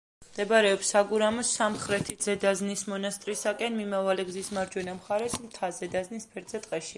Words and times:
მდებარეობს 0.27 0.87
საგურამოს 0.93 1.51
სამხრეთით, 1.57 2.25
ზედაზნის 2.29 2.83
მონასტრისაკენ 2.93 3.77
მიმავალი 3.83 4.27
გზის 4.31 4.51
მარჯვენა 4.59 4.97
მხარეს, 5.03 5.37
მთა 5.45 5.71
ზედაზნის 5.83 6.27
ფერდზე, 6.35 6.65
ტყეში. 6.67 6.89